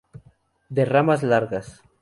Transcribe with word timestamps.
De 0.69 0.85
ramas 0.85 1.21
largas. 1.21 1.83